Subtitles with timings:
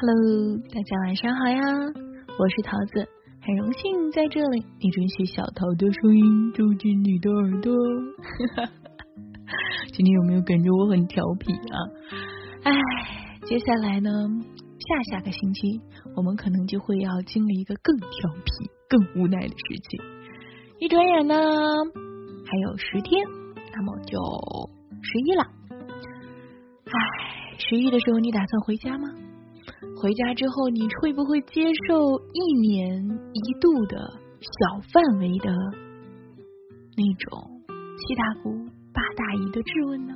[0.00, 1.60] Hello，大家晚上好呀，
[2.38, 3.04] 我是桃子，
[3.42, 7.74] 很荣幸在这里，你准许小桃的声音住进你的耳朵。
[9.92, 11.76] 今天有没有感觉我很调皮啊？
[12.62, 12.72] 哎，
[13.44, 14.08] 接下来呢，
[14.78, 15.80] 下下个星期
[16.14, 18.08] 我们可能就会要经历一个更调
[18.44, 19.56] 皮、更无奈的事
[19.90, 20.00] 情。
[20.78, 23.26] 一转眼呢，还有十天，
[23.74, 24.16] 那么就
[25.02, 25.42] 十一了。
[26.84, 29.08] 哎，十一的时候你打算回家吗？
[30.00, 33.02] 回家之后，你会不会接受一年
[33.32, 33.96] 一度的
[34.40, 35.50] 小范围的
[36.96, 37.60] 那种
[37.98, 38.52] 七大姑
[38.92, 40.14] 八大姨的质问呢？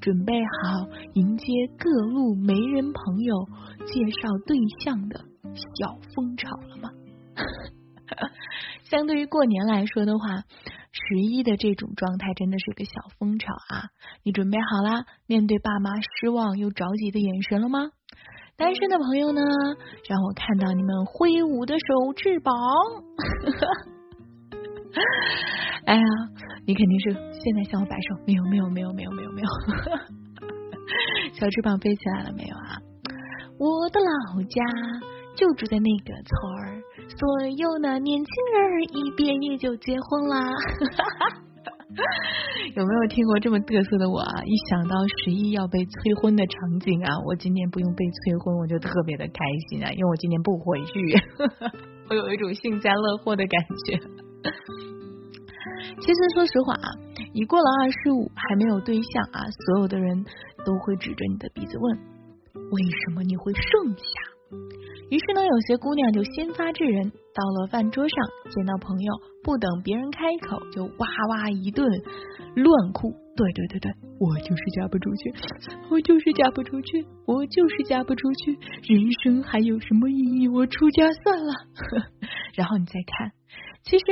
[0.00, 1.44] 准备好迎接
[1.76, 3.46] 各路媒人朋友
[3.84, 5.20] 介绍对象的
[5.52, 6.90] 小风潮了吗？
[8.84, 10.44] 相对于过年来说的话，
[10.92, 13.90] 十一的这种状态真的是个小风潮啊！
[14.22, 17.90] 你准备好啦，面对爸妈失望又着急的眼神了吗？
[18.58, 19.40] 单身的朋友呢？
[20.08, 22.52] 让我看到你们挥舞的手翅膀！
[25.86, 26.02] 哎呀，
[26.66, 29.48] 你肯定是现在向我摆手，没有没有没有没有没有没有，
[31.34, 32.82] 小翅膀飞起来了没有啊？
[33.60, 34.60] 我的老家
[35.36, 36.82] 就住在那个村儿，
[37.16, 40.52] 所有的年轻人一毕业就结婚啦。
[42.76, 44.42] 有没有听过这么嘚瑟的我啊？
[44.44, 50.92] 一想到十一要被催婚的场景啊，我今年不用被催婚，我就特别的开心啊，因为我今年不回去，
[52.10, 53.98] 我有一种幸灾乐祸的感觉。
[56.00, 56.88] 其实说实话啊，
[57.34, 60.24] 一过了二十五还没有对象啊，所有的人
[60.64, 61.98] 都会指着你的鼻子问：
[62.70, 64.04] 为什么你会剩下？
[65.10, 68.16] 于是呢，有些姑娘就先发制人，到了饭桌上
[68.50, 71.88] 见到朋友，不等别人开口，就哇哇一顿
[72.54, 73.14] 乱哭。
[73.34, 75.32] 对对对对，我就是嫁不出去，
[75.90, 78.58] 我就是嫁不出去，我就是嫁不出去，
[78.92, 80.48] 人生还有什么意义？
[80.48, 81.54] 我出家算了。
[82.54, 83.30] 然后你再看，
[83.84, 84.04] 其实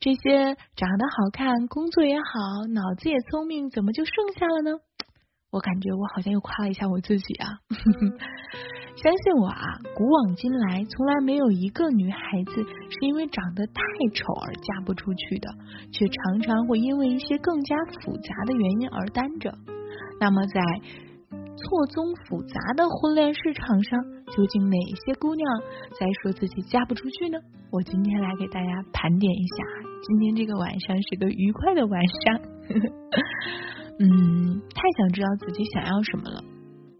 [0.00, 4.78] 这些长得好看、工作也好、脑子也聪明，怎么就剩下了呢？
[5.50, 7.58] 我感觉我好像又夸了一下我自己啊。
[8.96, 15.48] 相信我啊，古往今来，从来没有一个女孩子是因为长得太丑而嫁不出去的，
[15.90, 19.54] 却常常会因为一些更加复杂的原因而单着。
[20.20, 20.60] 那么，在
[21.56, 23.98] 错综复杂的婚恋市场上，
[24.36, 25.48] 究竟哪些姑娘
[25.98, 27.38] 在说自己嫁不出去呢？
[27.70, 29.64] 我今天来给大家盘点一下，
[30.02, 32.40] 今天这个晚上是个愉快的晚上。
[34.00, 36.42] 嗯，太想知道自己想要什么了。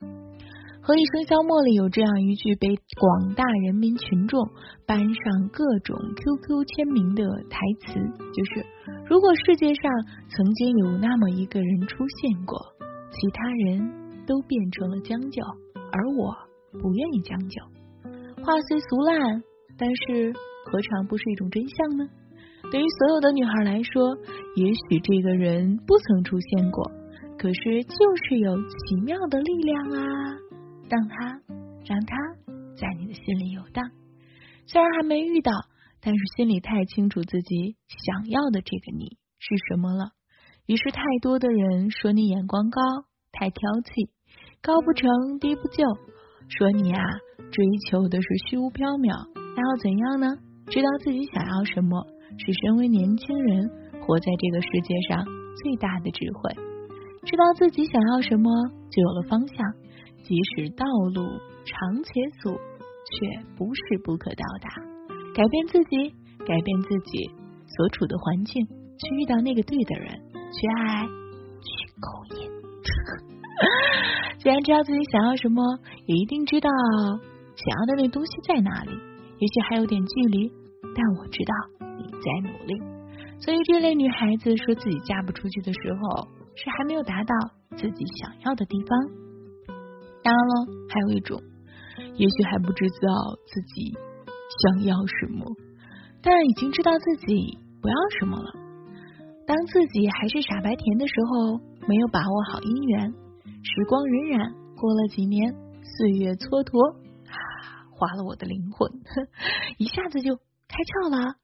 [0.88, 4.38] 《何以笙箫默》里有这样一句被广大人民群众
[4.86, 8.00] 搬上各种 QQ 签名的台词，
[8.32, 8.64] 就是
[9.10, 9.82] “如果世界上
[10.30, 12.56] 曾经有那么一个人出现过，
[13.10, 15.42] 其他人都变成了将就，
[15.90, 16.32] 而我
[16.80, 17.60] 不愿意将就。”
[18.40, 19.42] 话虽俗烂，
[19.76, 20.32] 但是
[20.70, 22.08] 何尝不是一种真相呢？
[22.70, 24.16] 对于所有的女孩来说，
[24.56, 26.90] 也许这个人不曾出现过，
[27.38, 30.02] 可是就是有奇妙的力量啊！
[30.88, 31.40] 让他，
[31.84, 32.16] 让他
[32.76, 33.90] 在你的心里游荡。
[34.66, 35.52] 虽然还没遇到，
[36.00, 40.10] 但是心里太清楚自己想要的这个你是什么了。
[40.66, 42.80] 于是，太多的人说你眼光高，
[43.30, 44.10] 太挑剔，
[44.60, 45.84] 高不成低不就，
[46.48, 47.02] 说你啊
[47.52, 49.28] 追求的是虚无缥缈。
[49.54, 50.36] 那要怎样呢？
[50.66, 52.04] 知道自己想要什么，
[52.38, 53.70] 是身为年轻人
[54.00, 55.24] 活在这个世界上
[55.62, 56.54] 最大的智慧。
[57.24, 58.50] 知道自己想要什么，
[58.90, 59.56] 就有了方向。
[60.22, 61.22] 即使道路
[61.64, 62.10] 长且
[62.42, 64.68] 阻，却不是不可到达。
[65.34, 66.10] 改变自己，
[66.46, 67.30] 改变自己
[67.76, 70.08] 所处的环境，去遇到那个对的人，
[70.50, 72.50] 去爱，去勾引。
[74.38, 75.62] 既然知道自己想要什么，
[76.06, 78.90] 也一定知道想要的那东西在哪里。
[79.38, 80.50] 也许还有点距离，
[80.94, 81.52] 但我知道
[82.26, 82.74] 在努力。
[83.38, 86.26] 所以，这类女孩子说自己嫁不出去的时候，
[86.56, 87.34] 是还没有达到
[87.76, 88.98] 自己想要的地方。
[90.22, 90.54] 当然了，
[90.88, 91.40] 还有一种，
[92.16, 93.94] 也许还不知道自己
[94.64, 95.44] 想要什么，
[96.22, 98.50] 但已经知道自己不要什么了。
[99.46, 103.12] 当自己还是傻白甜的时候，没有把握好姻缘，
[103.62, 106.96] 时光荏苒，过了几年，岁月蹉跎，
[107.30, 107.36] 啊，
[107.94, 108.90] 花了我的灵魂，
[109.78, 111.36] 一下子就开窍了。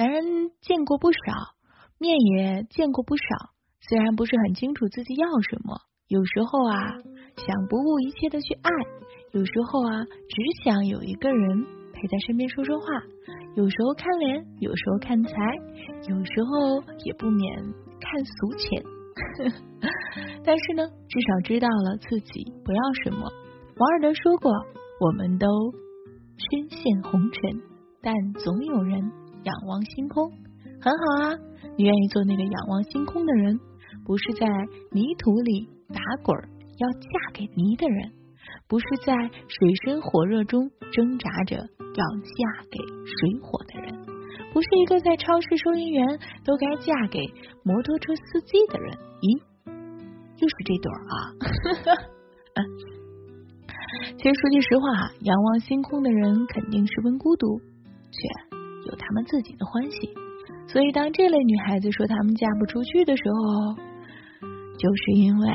[0.00, 0.24] 男人
[0.62, 1.18] 见过不少，
[1.98, 3.22] 面也见过不少，
[3.86, 5.76] 虽然不是很清楚自己要什么。
[6.08, 6.96] 有时候啊，
[7.36, 8.72] 想不顾一切的去爱；
[9.32, 12.86] 有时候啊，只想有一个人陪在身边说说话。
[13.56, 15.32] 有时候看脸，有时候看财，
[16.08, 17.62] 有时候也不免
[18.00, 18.82] 看俗浅。
[20.42, 23.28] 但是呢，至少知道了自己不要什么。
[23.76, 24.50] 王尔德说过
[25.04, 25.46] ：“我们都
[26.38, 27.60] 深陷红尘，
[28.00, 29.12] 但总有人
[29.44, 30.30] 仰望星空。
[30.80, 31.36] 很好啊，
[31.76, 33.58] 你愿意做那个仰望星空的人，
[34.04, 34.46] 不是在
[34.92, 36.36] 泥土里打滚
[36.78, 38.12] 要嫁给泥的人，
[38.66, 39.14] 不是在
[39.46, 43.94] 水深火热中挣扎着要嫁给水火的人，
[44.52, 47.20] 不是一个在超市收银员都该嫁给
[47.62, 48.96] 摩托车司机的人。
[49.20, 49.42] 咦，
[50.38, 51.14] 又是这对儿啊！
[54.16, 57.60] 其实说句实话，仰望星空的人肯定十分孤独，
[58.10, 58.18] 却
[58.86, 60.10] 有他们自己的欢喜。
[60.68, 63.74] 所以，当这类女孩子说她们嫁不出去的时候，
[64.78, 65.48] 就是因为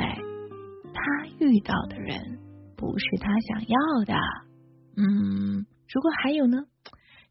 [0.94, 2.40] 她遇到的人
[2.76, 4.14] 不是她想要的。
[4.98, 6.58] 嗯，如果还有呢？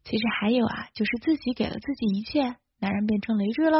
[0.03, 3.77] 其实还有啊，就是自己给了自己一切，男人变成累赘了。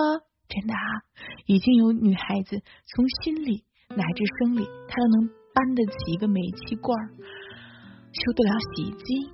[0.47, 1.01] 真的啊，
[1.47, 9.31] 已经有女孩子从心理乃至生理，她都能搬得起一个煤气罐，修得了洗衣机，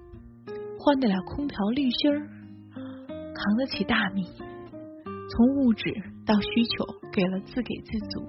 [0.80, 2.28] 换得了空调滤芯儿，
[3.34, 4.26] 扛得起大米。
[5.30, 5.94] 从物质
[6.26, 8.20] 到需求，给了自给自足，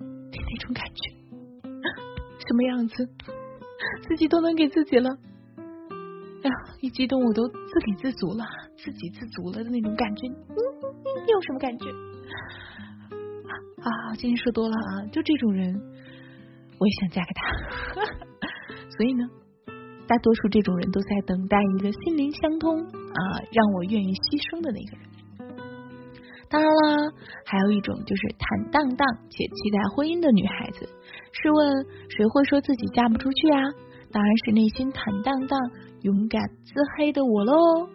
[0.00, 1.12] 的那种感觉，
[2.48, 3.08] 什么样子？
[4.08, 5.10] 自己都能给自己了，
[6.42, 8.44] 哎呀，一激动我都自给自足了，
[8.76, 10.56] 自给自足了的那种感觉，嗯，
[11.28, 11.84] 有什么感觉？
[13.82, 15.74] 啊，今天说多了啊，就这种人，
[16.78, 17.42] 我也想嫁给他。
[18.96, 19.28] 所以呢，
[20.06, 23.20] 大多数这种人都在等待一个心灵相通啊，
[23.50, 25.08] 让我愿意牺牲的那个人。
[26.50, 27.12] 当然了，
[27.46, 30.84] 还有一种就是坦荡荡且期待婚姻的女孩子。
[31.32, 33.72] 试问谁会说自己嫁不出去啊？
[34.12, 35.56] 当然是内心坦荡荡、
[36.02, 37.88] 勇敢自黑的我喽。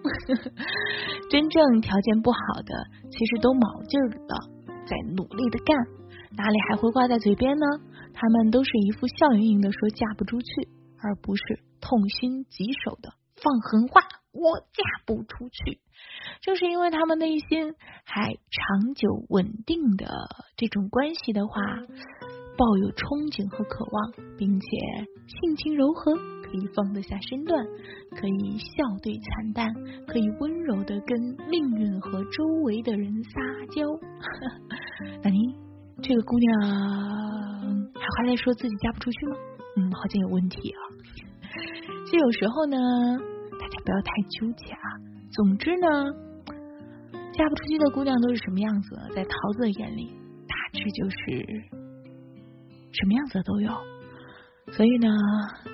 [1.30, 2.74] 真正条件不好的，
[3.12, 4.34] 其实都卯劲儿的
[4.90, 5.78] 在努力的干，
[6.34, 7.66] 哪里还会挂在嘴边呢？
[8.18, 10.68] 他们都是一副笑盈盈的说嫁不出去，
[11.02, 14.02] 而不是痛心疾首的放狠话。
[14.34, 15.82] 我嫁不出去，
[16.42, 17.74] 正是因为他们内心
[18.04, 20.06] 还长久稳定的
[20.56, 21.56] 这种关系的话，
[22.56, 24.68] 抱有憧憬和渴望，并且
[25.26, 26.14] 性情柔和，
[26.44, 27.66] 可以放得下身段，
[28.14, 29.74] 可以笑对惨淡，
[30.06, 31.20] 可以温柔的跟
[31.50, 33.42] 命运和周围的人撒
[33.74, 33.82] 娇。
[35.26, 35.56] 那你
[36.04, 36.62] 这个姑娘
[37.96, 39.36] 还还在说自己嫁不出去吗？
[39.78, 40.80] 嗯，好像有问题啊。
[42.06, 42.78] 其实有时候呢。
[43.60, 44.86] 大家不要太纠结啊！
[45.32, 45.88] 总之呢，
[47.34, 48.96] 嫁不出去的姑娘都是什么样子？
[49.16, 50.14] 在桃子的眼里，
[50.48, 51.18] 大致就是
[52.94, 53.72] 什么样子都有。
[54.72, 55.10] 所以呢，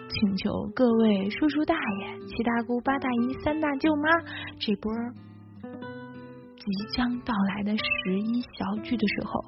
[0.09, 4.09] 请求各位叔叔大爷、七大姑八大姨、三大舅妈，
[4.57, 4.91] 这波
[6.55, 6.65] 即
[6.95, 9.44] 将到来的十一小聚的时候，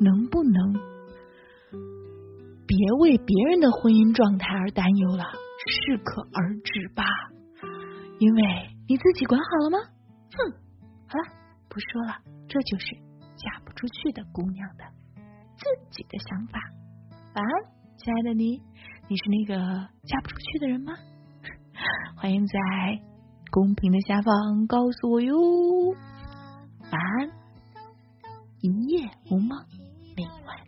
[0.00, 0.72] 能不能
[2.74, 5.22] 别为别人的婚姻状态而担忧了？
[5.62, 7.04] 适可而止吧。
[8.18, 8.42] 因为
[8.88, 9.78] 你自己管好了吗？
[10.34, 10.50] 哼，
[11.06, 11.24] 好了，
[11.70, 12.18] 不说了，
[12.48, 12.98] 这就是
[13.38, 14.82] 嫁不出去的姑娘的
[15.54, 15.62] 自
[15.94, 16.58] 己的想法。
[17.36, 17.52] 晚安，
[17.96, 18.58] 亲爱的你，
[19.06, 19.54] 你是那个
[20.02, 20.94] 嫁不出去的人吗？
[22.18, 22.58] 欢迎在
[23.52, 25.36] 公屏的下方告诉我哟。
[26.90, 27.30] 晚安，
[28.58, 29.62] 一夜无梦，
[30.16, 30.58] 明晚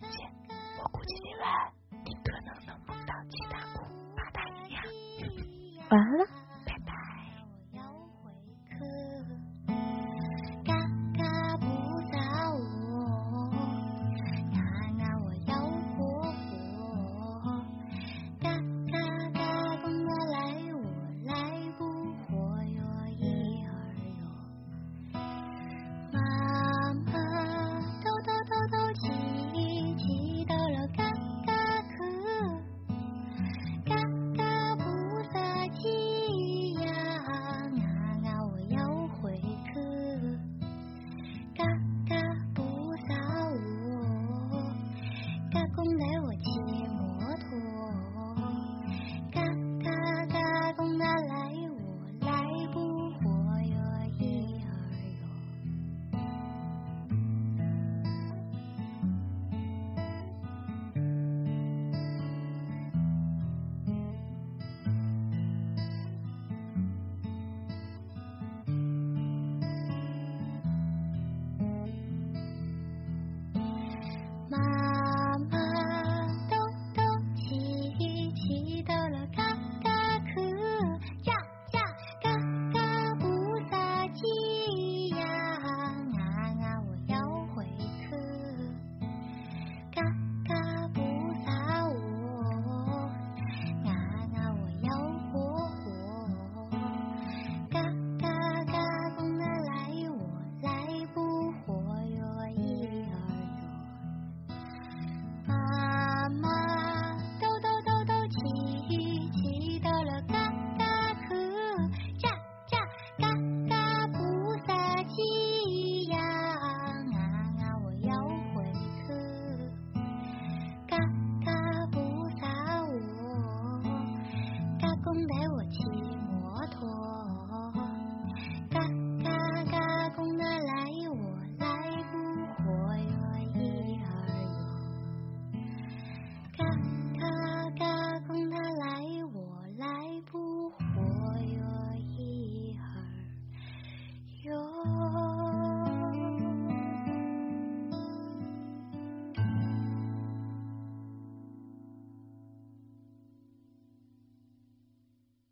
[5.91, 6.46] 完了。